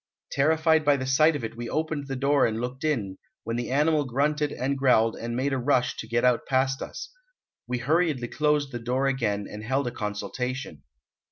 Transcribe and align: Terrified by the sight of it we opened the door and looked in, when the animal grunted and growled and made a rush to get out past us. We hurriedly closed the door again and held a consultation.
Terrified 0.31 0.83
by 0.83 0.97
the 0.97 1.05
sight 1.05 1.35
of 1.35 1.43
it 1.43 1.55
we 1.55 1.69
opened 1.69 2.07
the 2.07 2.15
door 2.15 2.47
and 2.47 2.59
looked 2.59 2.83
in, 2.83 3.19
when 3.43 3.55
the 3.55 3.69
animal 3.69 4.03
grunted 4.03 4.51
and 4.51 4.75
growled 4.75 5.15
and 5.15 5.35
made 5.35 5.53
a 5.53 5.59
rush 5.59 5.95
to 5.97 6.07
get 6.07 6.25
out 6.25 6.47
past 6.47 6.81
us. 6.81 7.11
We 7.67 7.77
hurriedly 7.77 8.29
closed 8.29 8.71
the 8.71 8.79
door 8.79 9.05
again 9.05 9.45
and 9.47 9.63
held 9.63 9.85
a 9.85 9.91
consultation. 9.91 10.81